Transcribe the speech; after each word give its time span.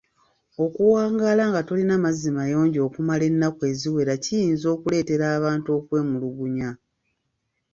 Okuwangaala 0.65 1.43
nga 1.49 1.61
tolina 1.67 1.95
mazzi 2.03 2.29
mayonjo 2.37 2.79
okumala 2.87 3.23
ennaku 3.31 3.61
eziwera 3.71 4.13
kiyinza 4.23 4.65
okuleetera 4.75 5.25
abantu 5.37 5.67
okwemulugunya. 5.79 6.69